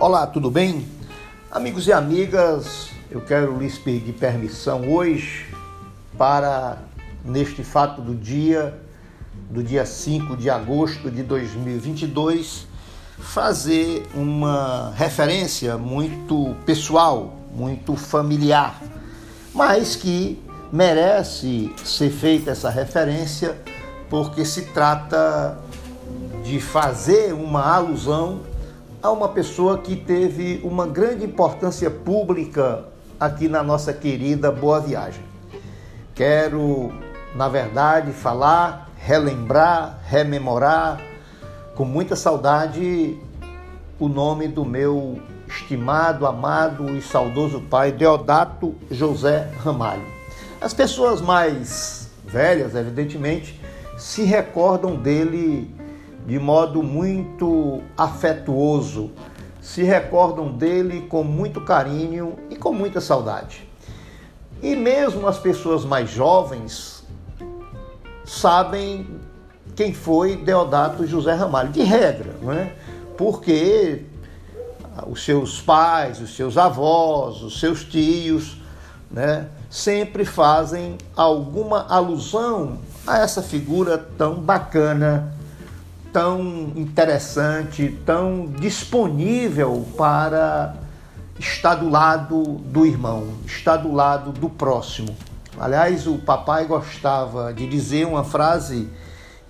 [0.00, 0.88] Olá, tudo bem?
[1.50, 5.54] Amigos e amigas, eu quero lhes pedir permissão hoje
[6.16, 6.78] para,
[7.22, 8.80] neste fato do dia,
[9.50, 12.66] do dia 5 de agosto de 2022,
[13.18, 18.80] fazer uma referência muito pessoal, muito familiar,
[19.54, 20.42] mas que
[20.72, 23.54] merece ser feita essa referência
[24.08, 25.58] porque se trata
[26.42, 28.48] de fazer uma alusão
[29.02, 32.84] a uma pessoa que teve uma grande importância pública
[33.18, 35.24] aqui na nossa querida Boa Viagem.
[36.14, 36.92] Quero,
[37.34, 41.00] na verdade, falar, relembrar, rememorar
[41.74, 43.18] com muita saudade
[43.98, 50.04] o nome do meu estimado, amado e saudoso pai, Deodato José Ramalho.
[50.60, 53.58] As pessoas mais velhas, evidentemente,
[53.96, 55.74] se recordam dele
[56.26, 59.10] de modo muito afetuoso,
[59.60, 63.68] se recordam dele com muito carinho e com muita saudade.
[64.62, 67.04] E mesmo as pessoas mais jovens
[68.24, 69.06] sabem
[69.74, 72.72] quem foi Deodato José Ramalho, de regra, não é?
[73.16, 74.02] porque
[75.06, 78.56] os seus pais, os seus avós, os seus tios,
[79.10, 85.34] né, sempre fazem alguma alusão a essa figura tão bacana
[86.12, 90.74] tão interessante, tão disponível para
[91.38, 95.16] estar do lado do irmão, estar do lado do próximo.
[95.58, 98.88] Aliás, o papai gostava de dizer uma frase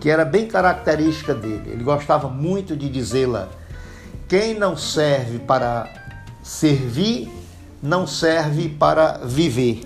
[0.00, 1.70] que era bem característica dele.
[1.70, 3.48] Ele gostava muito de dizê-la:
[4.28, 5.88] quem não serve para
[6.42, 7.30] servir,
[7.82, 9.82] não serve para viver.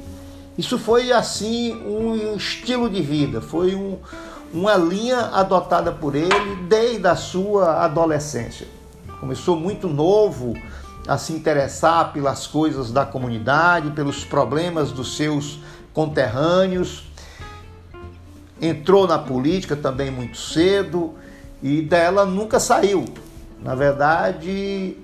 [0.56, 3.98] Isso foi assim um estilo de vida, foi um,
[4.52, 8.66] uma linha adotada por ele desde a sua adolescência.
[9.18, 10.54] Começou muito novo
[11.06, 15.58] a se interessar pelas coisas da comunidade, pelos problemas dos seus
[15.94, 17.04] conterrâneos.
[18.60, 21.14] Entrou na política também muito cedo
[21.62, 23.04] e dela nunca saiu.
[23.62, 24.96] Na verdade,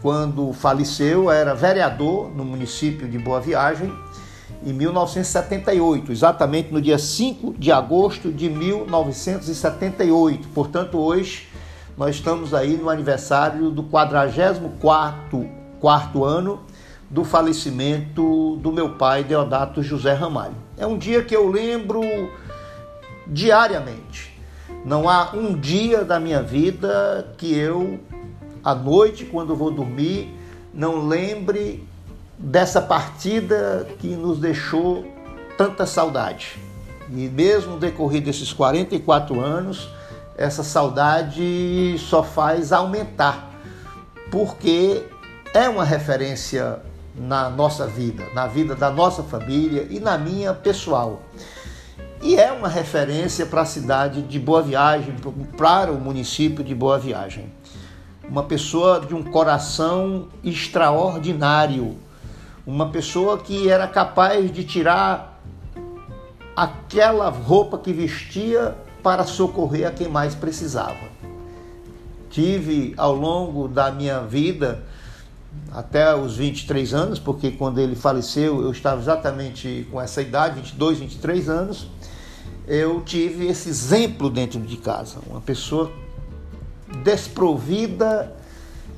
[0.00, 3.92] quando faleceu, era vereador no município de Boa Viagem
[4.64, 10.48] em 1978, exatamente no dia 5 de agosto de 1978.
[10.48, 11.46] Portanto, hoje
[11.96, 15.48] nós estamos aí no aniversário do 44º
[15.80, 16.60] quarto ano
[17.10, 20.54] do falecimento do meu pai Deodato José Ramalho.
[20.76, 22.02] É um dia que eu lembro
[23.26, 24.38] diariamente.
[24.84, 27.98] Não há um dia da minha vida que eu,
[28.62, 30.34] à noite, quando vou dormir,
[30.72, 31.86] não lembre
[32.38, 35.04] dessa partida que nos deixou
[35.56, 36.56] tanta saudade.
[37.10, 39.88] E mesmo decorrido esses 44 anos,
[40.36, 43.50] essa saudade só faz aumentar,
[44.30, 45.04] porque
[45.52, 46.80] é uma referência
[47.16, 51.22] na nossa vida, na vida da nossa família e na minha pessoal.
[52.22, 55.14] E é uma referência para a cidade de Boa Viagem,
[55.56, 57.52] para o município de Boa Viagem.
[58.28, 61.96] Uma pessoa de um coração extraordinário,
[62.68, 65.40] uma pessoa que era capaz de tirar
[66.54, 71.08] aquela roupa que vestia para socorrer a quem mais precisava.
[72.28, 74.84] Tive ao longo da minha vida,
[75.72, 80.98] até os 23 anos, porque quando ele faleceu eu estava exatamente com essa idade, 22,
[80.98, 81.88] 23 anos,
[82.66, 85.90] eu tive esse exemplo dentro de casa, uma pessoa
[87.02, 88.30] desprovida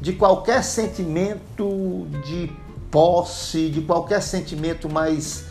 [0.01, 2.51] de qualquer sentimento de
[2.91, 5.45] posse, de qualquer sentimento mais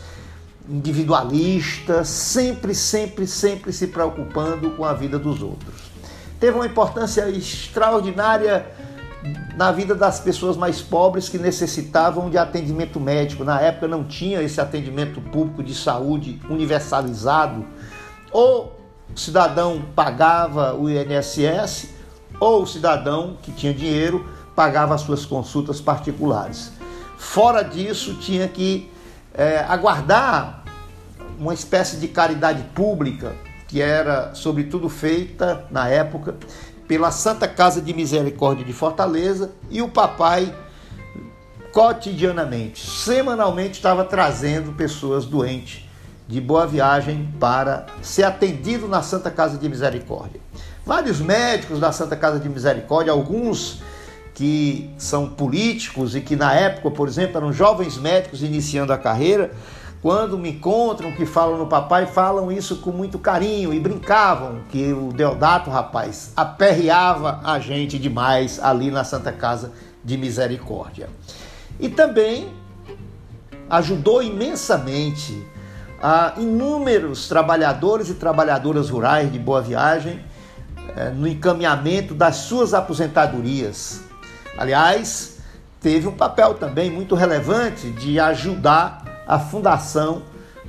[0.68, 5.90] individualista, sempre, sempre, sempre se preocupando com a vida dos outros.
[6.38, 8.66] Teve uma importância extraordinária
[9.56, 13.44] na vida das pessoas mais pobres que necessitavam de atendimento médico.
[13.44, 17.66] Na época não tinha esse atendimento público de saúde universalizado.
[18.32, 18.80] Ou
[19.14, 21.90] o cidadão pagava o INSS,
[22.38, 26.79] ou o cidadão que tinha dinheiro pagava as suas consultas particulares.
[27.20, 28.90] Fora disso, tinha que
[29.34, 30.64] é, aguardar
[31.38, 33.34] uma espécie de caridade pública,
[33.68, 36.34] que era, sobretudo, feita na época
[36.88, 40.52] pela Santa Casa de Misericórdia de Fortaleza e o papai
[41.72, 45.84] cotidianamente, semanalmente estava trazendo pessoas doentes
[46.26, 50.40] de boa viagem para ser atendido na Santa Casa de Misericórdia.
[50.86, 53.82] Vários médicos da Santa Casa de Misericórdia, alguns
[54.40, 59.50] que são políticos e que na época, por exemplo, eram jovens médicos iniciando a carreira,
[60.00, 64.94] quando me encontram, que falam no papai, falam isso com muito carinho e brincavam que
[64.94, 69.72] o Deodato, rapaz, aperreava a gente demais ali na Santa Casa
[70.02, 71.10] de misericórdia.
[71.78, 72.48] E também
[73.68, 75.46] ajudou imensamente
[76.02, 80.18] a inúmeros trabalhadores e trabalhadoras rurais de Boa Viagem
[80.96, 84.08] eh, no encaminhamento das suas aposentadorias.
[84.56, 85.38] Aliás,
[85.80, 90.22] teve um papel também muito relevante de ajudar a fundação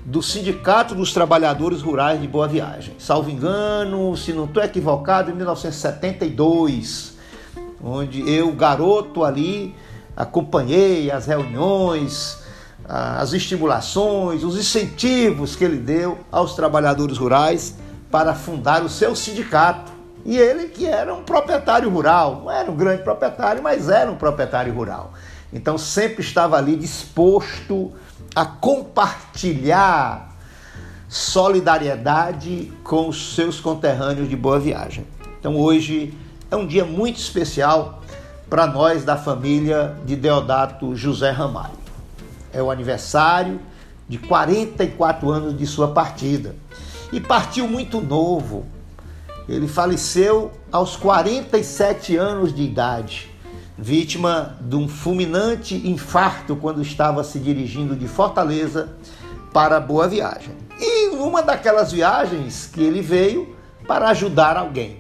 [0.06, 2.96] do Sindicato dos Trabalhadores Rurais de Boa Viagem.
[2.98, 7.18] Salvo engano, se não estou equivocado, em 1972,
[7.84, 9.76] onde eu, garoto ali,
[10.16, 12.40] acompanhei as reuniões,
[12.88, 17.76] as estimulações, os incentivos que ele deu aos trabalhadores rurais
[18.10, 19.91] para fundar o seu sindicato.
[20.26, 24.16] E ele que era um proprietário rural, não era um grande proprietário, mas era um
[24.16, 25.14] proprietário rural.
[25.52, 27.92] Então sempre estava ali disposto
[28.36, 30.32] a compartilhar
[31.10, 35.06] solidariedade com os seus conterrâneos de boa viagem.
[35.40, 36.18] Então hoje
[36.50, 38.02] é um dia muito especial
[38.50, 41.80] para nós da família de Deodato José Ramalho.
[42.54, 43.60] É o aniversário
[44.08, 46.56] de 44 anos de sua partida.
[47.12, 48.66] E partiu muito novo.
[49.48, 53.32] Ele faleceu aos 47 anos de idade
[53.82, 58.90] vítima de um fulminante infarto quando estava se dirigindo de Fortaleza
[59.52, 60.56] para Boa Viagem.
[60.80, 63.56] E uma daquelas viagens que ele veio
[63.88, 64.98] para ajudar alguém.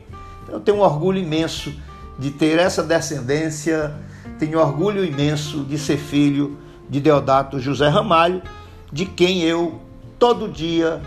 [0.49, 1.71] Eu tenho um orgulho imenso
[2.17, 3.93] de ter essa descendência,
[4.39, 6.57] tenho orgulho imenso de ser filho
[6.89, 8.41] de Deodato José Ramalho,
[8.91, 9.79] de quem eu
[10.17, 10.99] todo dia,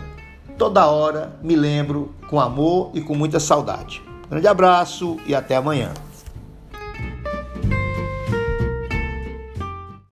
[0.57, 4.01] toda hora me lembro com amor e com muita saudade.
[4.29, 5.91] Grande abraço e até amanhã.